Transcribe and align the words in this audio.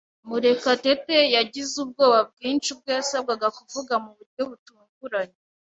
Murekatete 0.27 1.17
yagize 1.35 1.73
ubwoba 1.83 2.19
bwinshi 2.29 2.67
ubwo 2.75 2.89
yasabwaga 2.97 3.47
kuvuga 3.57 3.93
mu 4.03 4.11
buryo 4.17 4.41
butunguranye. 4.49 5.37